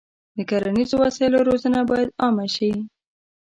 د 0.35 0.37
کرنیزو 0.49 0.95
وسایلو 1.03 1.47
روزنه 1.49 1.79
باید 1.89 2.09
عامه 2.21 2.47
شي. 2.55 2.71